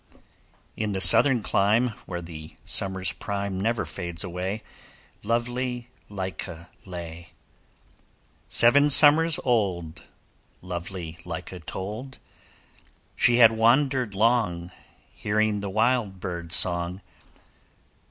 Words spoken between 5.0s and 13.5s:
Lovely Lyca lay. Seven summers old Lovely Lyca told. She